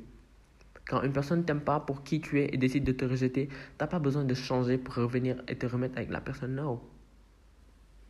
Quand 0.85 1.03
une 1.03 1.13
personne 1.13 1.39
ne 1.39 1.43
t'aime 1.43 1.61
pas 1.61 1.79
pour 1.79 2.03
qui 2.03 2.19
tu 2.19 2.41
es 2.41 2.49
et 2.51 2.57
décide 2.57 2.83
de 2.83 2.91
te 2.91 3.05
rejeter, 3.05 3.47
tu 3.47 3.53
n'as 3.79 3.87
pas 3.87 3.99
besoin 3.99 4.25
de 4.25 4.33
changer 4.33 4.77
pour 4.77 4.95
revenir 4.95 5.41
et 5.47 5.55
te 5.55 5.65
remettre 5.65 5.97
avec 5.97 6.09
la 6.09 6.19
personne. 6.19 6.55
Non. 6.55 6.81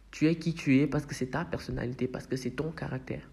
Tu 0.09 0.27
es 0.27 0.35
qui 0.35 0.55
tu 0.55 0.79
es 0.79 0.87
parce 0.87 1.05
que 1.05 1.13
c'est 1.13 1.27
ta 1.27 1.45
personnalité, 1.45 2.07
parce 2.07 2.25
que 2.25 2.35
c'est 2.35 2.51
ton 2.51 2.71
caractère. 2.71 3.29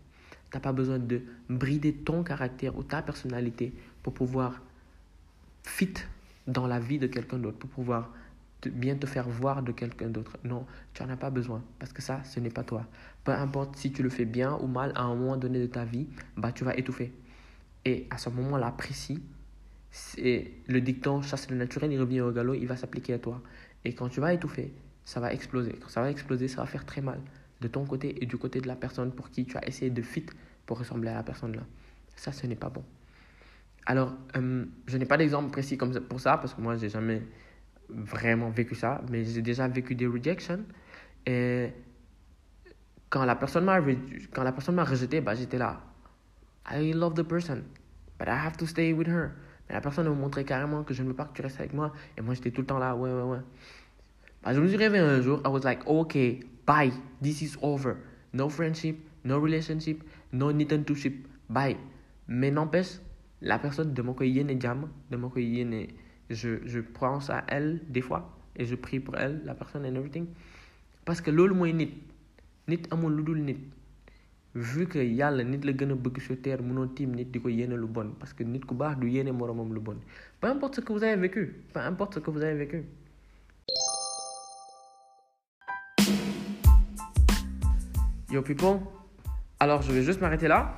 Tu 0.51 0.57
n'as 0.57 0.61
pas 0.61 0.73
besoin 0.73 0.99
de 0.99 1.23
brider 1.49 1.93
ton 1.93 2.23
caractère 2.23 2.77
ou 2.77 2.83
ta 2.83 3.03
personnalité 3.03 3.73
pour 4.03 4.15
pouvoir 4.15 4.63
fit 5.63 5.95
dans 6.47 6.67
la 6.67 6.81
vie 6.81 6.99
de 6.99 7.07
quelqu'un 7.07 7.39
d'autre, 7.39 7.59
pour 7.59 7.71
pouvoir 7.71 8.11
bien 8.67 8.97
te 8.97 9.07
faire 9.07 9.29
voir 9.29 9.63
de 9.63 9.73
quelqu'un 9.73 10.09
d'autre. 10.09 10.37
Non, 10.45 10.67
tu 10.95 11.03
n'en 11.03 11.11
as 11.11 11.17
pas 11.17 11.31
besoin 11.31 11.63
parce 11.79 11.93
que 11.93 12.03
ça, 12.03 12.23
ce 12.25 12.41
n'est 12.41 12.51
pas 12.51 12.65
toi. 12.65 12.87
Peu 13.25 13.33
importe 13.33 13.77
si 13.77 13.93
tu 13.93 14.03
le 14.03 14.09
fais 14.09 14.25
bien 14.25 14.57
ou 14.61 14.67
mal 14.67 14.93
à 14.95 15.03
un 15.03 15.15
moment 15.15 15.37
donné 15.37 15.61
de 15.61 15.67
ta 15.67 15.85
vie, 15.85 16.09
bah, 16.37 16.53
tu 16.53 16.65
vas 16.65 16.77
étouffer. 16.77 17.13
Et 17.85 18.07
à 18.11 18.19
ce 18.19 18.31
moment-là 18.31 18.73
précis, 18.73 19.23
c'est 19.91 20.51
le 20.67 20.81
dicton 20.81 21.23
chasse 21.23 21.49
le 21.51 21.57
naturel, 21.57 21.93
il 21.93 22.01
revient 22.01 22.21
au 22.21 22.33
galop, 22.33 22.55
il 22.55 22.67
va 22.67 22.77
s'appliquer 22.77 23.15
à 23.15 23.19
toi. 23.19 23.41
Et 23.85 23.95
quand 23.95 24.09
tu 24.09 24.21
vas 24.21 24.33
étouffer, 24.33 24.73
ça 25.05 25.21
va 25.21 25.33
exploser. 25.33 25.73
Quand 25.81 25.89
ça 25.89 26.03
va 26.03 26.11
exploser, 26.11 26.49
ça 26.49 26.63
va 26.63 26.67
faire 26.67 26.85
très 26.85 27.01
mal 27.01 27.21
de 27.61 27.69
ton 27.69 27.85
côté 27.85 28.23
et 28.23 28.27
du 28.27 28.37
côté 28.37 28.61
de 28.61 28.69
la 28.69 28.77
personne 28.77 29.13
pour 29.13 29.31
qui 29.31 29.45
tu 29.45 29.57
as 29.57 29.67
essayé 29.67 29.91
de 29.91 30.03
fit 30.03 30.27
pour 30.67 30.79
ressembler 30.79 31.11
à 31.11 31.15
la 31.15 31.23
personne 31.23 31.57
là. 31.57 31.63
Ça, 32.17 32.33
ce 32.33 32.47
n'est 32.47 32.57
pas 32.57 32.69
bon. 32.69 32.85
Alors, 33.87 34.15
euh, 34.37 34.65
je 34.87 34.99
n'ai 34.99 35.07
pas 35.07 35.17
d'exemple 35.17 35.51
précis 35.51 35.79
comme 35.79 35.99
pour 36.01 36.21
ça 36.21 36.37
parce 36.37 36.55
que 36.55 36.61
moi, 36.61 36.77
j'ai 36.77 36.89
jamais 36.89 37.23
vraiment 37.89 38.51
vécu 38.51 38.75
ça, 38.75 39.01
mais 39.11 39.25
j'ai 39.25 39.43
déjà 39.43 39.67
vécu 39.67 39.95
des 39.95 40.07
rejections. 40.07 40.61
Et 41.27 41.71
quand 43.09 43.25
la 43.25 43.35
personne 43.35 43.65
m'a 43.65 43.81
quand 44.33 44.43
la 44.43 44.53
personne 44.53 44.75
m'a 44.75 44.85
rejeté, 44.85 45.21
bah, 45.21 45.35
j'étais 45.35 45.59
là. 45.59 45.81
I 46.71 46.93
love 46.93 47.15
the 47.15 47.23
person, 47.23 47.63
but 48.19 48.29
I 48.29 48.37
have 48.47 48.57
to 48.59 48.67
stay 48.67 48.93
with 48.93 49.09
her. 49.09 49.31
Mais 49.69 49.75
la 49.75 49.81
personne 49.81 50.07
m'a 50.07 50.15
montré 50.15 50.45
carrément 50.45 50.83
que 50.83 50.93
je 50.93 51.03
ne 51.03 51.09
veux 51.09 51.15
pas 51.15 51.25
que 51.25 51.35
tu 51.35 51.43
restes 51.43 51.59
avec 51.59 51.73
moi. 51.73 51.93
Et 52.17 52.21
moi, 52.21 52.35
j'étais 52.35 52.51
tout 52.51 52.61
le 52.61 52.67
temps 52.67 52.79
là, 52.79 52.95
ouais, 52.95 53.11
ouais, 53.11 53.23
ouais. 53.23 53.39
Bah, 54.43 54.53
je 54.53 54.61
me 54.61 54.69
suis 54.69 54.77
réveillé 54.77 55.03
un 55.03 55.21
jour, 55.23 55.41
I 55.45 55.49
was 55.49 55.61
like, 55.61 55.87
okay, 55.87 56.41
bye, 56.69 56.93
this 57.23 57.41
is 57.41 57.57
over. 57.63 57.97
No 58.33 58.49
friendship, 58.51 59.01
no 59.25 59.39
relationship, 59.41 60.05
no 60.33 60.51
need 60.53 60.69
to 60.87 60.95
ship, 60.95 61.27
bye. 61.49 61.77
Mais 62.29 62.51
n'empêche, 62.51 63.01
la 63.41 63.59
personne 63.59 63.95
de 63.95 64.03
mon 64.03 64.13
côté, 64.13 64.45
de 64.45 65.17
mon 65.17 65.29
côté, 65.31 65.89
je, 66.29 66.59
je 66.67 66.81
pense 66.81 67.31
à 67.31 67.43
elle 67.49 67.81
des 67.89 68.03
fois 68.03 68.31
et 68.55 68.67
je 68.67 68.75
prie 68.75 69.01
pour 69.01 69.17
elle, 69.17 69.41
la 69.47 69.55
personne 69.55 69.87
and 69.87 69.95
everything. 69.97 70.27
Parce 71.07 71.23
que 71.23 71.31
loolu 71.31 71.55
mooy 71.55 71.73
nit 71.73 71.95
nit 72.69 72.83
amul 72.91 73.17
lu 73.17 73.23
dul 73.25 73.39
nit 73.43 73.57
vu 74.55 74.87
que 74.87 74.99
yàlla 74.99 75.43
nit 75.43 75.65
la 75.65 75.73
gën 75.73 75.91
a 75.93 75.95
bëgg 75.95 76.21
sur 76.21 76.37
terre 76.43 76.61
mënoo 76.63 76.87
tiim 76.89 77.15
nit 77.17 77.31
di 77.33 77.41
ko 77.41 77.49
yéene 77.49 77.77
lu 77.81 77.87
bon 77.87 78.11
parce 78.19 78.35
que 78.35 78.43
nit 78.45 78.61
ku 78.61 78.75
baax 78.75 78.99
du 78.99 79.09
yéene 79.09 79.33
moromam 79.33 79.73
lu 79.73 79.81
bon 79.81 79.97
peu 80.41 80.49
importe 80.49 80.75
ce 80.77 80.81
que 80.83 80.93
vous 80.93 81.03
avez 81.03 81.17
vécu 81.17 81.63
peu 81.73 81.81
importe 81.81 82.15
ce 82.17 82.19
que 82.21 82.31
vous 82.31 82.43
avez 82.43 82.57
vécu. 82.59 82.85
Yo 88.31 88.43
people, 88.43 88.81
alors 89.59 89.81
je 89.81 89.91
vais 89.91 90.03
juste 90.03 90.21
m'arrêter 90.21 90.49
là 90.49 90.75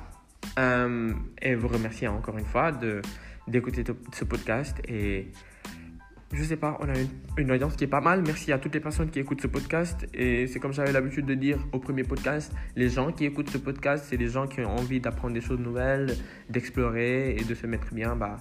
euh, 0.57 1.13
et 1.41 1.53
vous 1.55 1.67
remercier 1.67 2.07
encore 2.07 2.37
une 2.37 2.45
fois 2.45 2.71
de 2.71 3.01
d'écouter 3.45 3.83
ce 4.13 4.23
podcast. 4.23 4.77
Et 4.87 5.33
je 6.31 6.43
sais 6.45 6.55
pas, 6.55 6.77
on 6.79 6.87
a 6.87 6.93
une, 7.37 7.51
audience 7.51 7.75
qui 7.75 7.83
est 7.83 7.87
pas 7.87 7.99
mal. 7.99 8.21
Merci 8.25 8.53
à 8.53 8.57
toutes 8.57 8.73
les 8.73 8.79
personnes 8.79 9.09
qui 9.09 9.19
écoutent 9.19 9.41
ce 9.41 9.47
podcast. 9.47 10.07
Et 10.13 10.47
c'est 10.47 10.61
comme 10.61 10.71
j'avais 10.71 10.93
l'habitude 10.93 11.25
de 11.25 11.33
dire 11.33 11.59
au 11.73 11.79
premier 11.79 12.05
podcast, 12.05 12.53
les 12.77 12.87
gens 12.87 13.11
qui 13.11 13.25
écoutent 13.25 13.49
ce 13.49 13.57
podcast, 13.57 14.05
c'est 14.07 14.17
des 14.17 14.29
gens 14.29 14.47
qui 14.47 14.61
ont 14.61 14.73
envie 14.77 15.01
d'apprendre 15.01 15.33
des 15.33 15.41
choses 15.41 15.59
nouvelles, 15.59 16.15
d'explorer 16.49 17.35
et 17.35 17.43
de 17.43 17.53
se 17.53 17.67
mettre 17.67 17.93
bien. 17.93 18.15
Bah, 18.15 18.37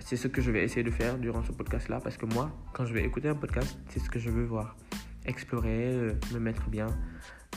c'est 0.00 0.16
ce 0.16 0.28
que 0.28 0.42
je 0.42 0.50
vais 0.50 0.62
essayer 0.62 0.82
de 0.82 0.90
faire 0.90 1.16
durant 1.16 1.42
ce 1.42 1.52
podcast-là. 1.52 2.00
Parce 2.02 2.18
que 2.18 2.26
moi, 2.26 2.50
quand 2.74 2.84
je 2.84 2.92
vais 2.92 3.02
écouter 3.02 3.28
un 3.28 3.34
podcast, 3.34 3.78
c'est 3.88 4.00
ce 4.00 4.10
que 4.10 4.18
je 4.18 4.28
veux 4.28 4.44
voir. 4.44 4.76
Explorer, 5.24 5.94
euh, 5.94 6.12
me 6.34 6.38
mettre 6.38 6.68
bien, 6.68 6.88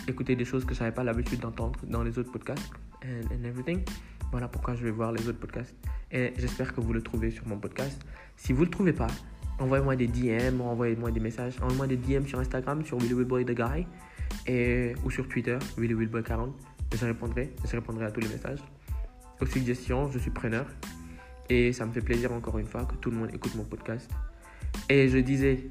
écouter 0.08 0.36
des 0.36 0.46
choses 0.46 0.66
que 0.66 0.74
je 0.74 0.80
n'avais 0.80 0.94
pas 0.94 1.04
l'habitude 1.04 1.40
d'entendre 1.40 1.80
dans 1.88 2.04
les 2.04 2.18
autres 2.18 2.32
podcasts 2.32 2.72
and, 3.04 3.44
everything. 3.44 3.82
Voilà 4.32 4.48
pourquoi 4.48 4.76
je 4.76 4.84
vais 4.84 4.92
voir 4.92 5.12
les 5.12 5.28
autres 5.28 5.40
podcasts. 5.40 5.76
Et 6.12 6.34
j'espère 6.38 6.74
que 6.74 6.82
vous 6.82 6.94
le 6.94 7.02
trouvez 7.02 7.32
sur 7.32 7.48
mon 7.48 7.58
podcast. 7.58 8.06
Si 8.36 8.54
vous 8.54 8.62
ne 8.62 8.66
le 8.66 8.72
trouvez 8.72 8.94
pas, 8.94 9.08
envoyez-moi 9.60 9.96
des 9.96 10.08
DM, 10.08 10.62
envoyez-moi 10.62 11.12
des 11.12 11.20
messages. 11.20 11.56
Envoyez-moi 11.58 11.88
des 11.88 11.98
DM 11.98 12.26
sur 12.26 12.40
Instagram, 12.40 12.84
sur 12.84 12.98
Willy 13.00 13.46
The 13.46 13.52
Guy, 13.52 13.88
et, 14.48 14.94
ou 15.04 15.12
sur 15.12 15.28
Twitter, 15.28 15.58
Willy 15.78 15.96
40. 16.24 16.54
Je 16.94 17.06
répondrai, 17.06 17.54
je 17.64 17.72
répondrai 17.72 18.06
à 18.06 18.12
tous 18.12 18.22
les 18.22 18.28
messages. 18.28 18.60
Aux 19.42 19.46
suggestions, 19.46 20.12
je 20.12 20.20
suis 20.20 20.32
preneur. 20.32 20.66
Et 21.50 21.74
ça 21.74 21.86
me 21.86 21.92
fait 21.92 22.02
plaisir 22.02 22.32
encore 22.32 22.58
une 22.58 22.68
fois 22.68 22.86
que 22.86 22.96
tout 22.96 23.12
le 23.12 23.18
monde 23.18 23.30
écoute 23.34 23.54
mon 23.56 23.64
podcast. 23.64 24.10
Et 24.90 25.10
je 25.10 25.18
disais, 25.18 25.70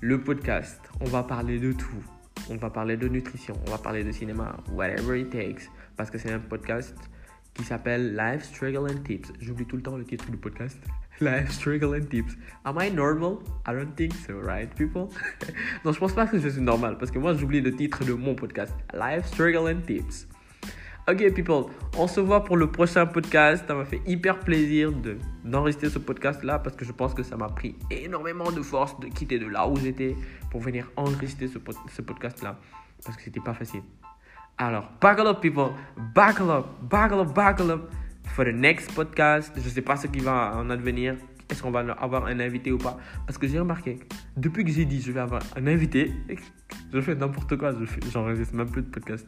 le 0.00 0.20
podcast, 0.20 0.80
on 1.00 1.06
va 1.06 1.22
parler 1.22 1.58
de 1.58 1.72
tout. 1.72 2.04
On 2.48 2.56
va 2.56 2.70
parler 2.70 2.96
de 2.96 3.08
nutrition, 3.08 3.54
on 3.66 3.70
va 3.70 3.78
parler 3.78 4.04
de 4.04 4.12
cinéma, 4.12 4.56
whatever 4.72 5.18
it 5.18 5.30
takes. 5.30 5.68
Parce 5.96 6.10
que 6.10 6.18
c'est 6.18 6.32
un 6.32 6.38
podcast 6.38 6.94
qui 7.54 7.64
s'appelle 7.64 8.16
Life 8.16 8.44
Struggle 8.44 8.90
and 8.90 9.02
Tips. 9.02 9.32
J'oublie 9.40 9.66
tout 9.66 9.76
le 9.76 9.82
temps 9.82 9.96
le 9.96 10.04
titre 10.04 10.30
du 10.30 10.36
podcast. 10.36 10.78
Life 11.20 11.50
Struggle 11.50 11.96
and 11.96 12.06
Tips. 12.06 12.36
Am 12.64 12.78
I 12.80 12.90
normal? 12.90 13.38
I 13.66 13.72
don't 13.72 13.94
think 13.96 14.12
so, 14.14 14.38
right, 14.40 14.72
people? 14.74 15.08
non, 15.84 15.92
je 15.92 15.98
pense 15.98 16.12
pas 16.12 16.26
que 16.26 16.38
je 16.38 16.48
suis 16.48 16.60
normal 16.60 16.98
parce 16.98 17.10
que 17.10 17.18
moi 17.18 17.34
j'oublie 17.34 17.60
le 17.60 17.74
titre 17.74 18.04
de 18.04 18.12
mon 18.12 18.34
podcast. 18.34 18.74
Life 18.94 19.26
Struggle 19.26 19.68
and 19.68 19.80
Tips. 19.86 20.28
Ok, 21.08 21.18
people, 21.34 21.66
on 21.96 22.08
se 22.08 22.18
voit 22.18 22.42
pour 22.42 22.56
le 22.56 22.66
prochain 22.66 23.06
podcast. 23.06 23.64
Ça 23.68 23.76
m'a 23.76 23.84
fait 23.84 24.00
hyper 24.08 24.40
plaisir 24.40 24.90
de, 24.90 25.18
d'enregistrer 25.44 25.88
ce 25.88 26.00
podcast-là 26.00 26.58
parce 26.58 26.74
que 26.74 26.84
je 26.84 26.90
pense 26.90 27.14
que 27.14 27.22
ça 27.22 27.36
m'a 27.36 27.46
pris 27.46 27.76
énormément 27.92 28.50
de 28.50 28.60
force 28.60 28.98
de 28.98 29.06
quitter 29.06 29.38
de 29.38 29.46
là 29.46 29.68
où 29.68 29.76
j'étais 29.76 30.16
pour 30.50 30.60
venir 30.60 30.90
enregistrer 30.96 31.46
ce, 31.46 31.58
podcast-là 32.02 32.58
parce 33.04 33.16
que 33.16 33.22
c'était 33.22 33.38
pas 33.38 33.54
facile. 33.54 33.82
Alors, 34.58 34.90
buckle 35.00 35.28
up, 35.28 35.40
people. 35.40 35.68
Buckle 36.12 36.50
up, 36.50 36.66
buckle 36.82 37.20
up, 37.20 37.32
buckle 37.32 37.70
up. 37.70 37.88
For 38.34 38.44
the 38.44 38.52
next 38.52 38.92
podcast, 38.92 39.52
je 39.56 39.68
sais 39.68 39.82
pas 39.82 39.94
ce 39.94 40.08
qui 40.08 40.18
va 40.18 40.56
en 40.56 40.68
advenir. 40.70 41.14
Est-ce 41.48 41.62
qu'on 41.62 41.70
va 41.70 41.84
avoir 42.00 42.26
un 42.26 42.40
invité 42.40 42.72
ou 42.72 42.78
pas? 42.78 42.98
Parce 43.28 43.38
que 43.38 43.46
j'ai 43.46 43.60
remarqué, 43.60 44.00
depuis 44.36 44.64
que 44.64 44.72
j'ai 44.72 44.84
dit 44.84 45.00
je 45.00 45.12
vais 45.12 45.20
avoir 45.20 45.42
un 45.54 45.68
invité, 45.68 46.10
je 46.92 47.00
fais 47.00 47.14
n'importe 47.14 47.56
quoi. 47.56 47.70
J'enregistre 48.10 48.56
même 48.56 48.68
plus 48.68 48.82
de 48.82 48.88
podcast. 48.88 49.24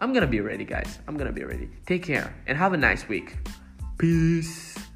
I'm 0.00 0.12
gonna 0.12 0.28
be 0.28 0.40
ready, 0.40 0.64
guys. 0.64 1.00
I'm 1.08 1.16
gonna 1.16 1.32
be 1.32 1.44
ready. 1.44 1.68
Take 1.86 2.04
care 2.04 2.32
and 2.46 2.56
have 2.56 2.72
a 2.72 2.76
nice 2.76 3.08
week. 3.08 3.36
Peace. 3.98 4.87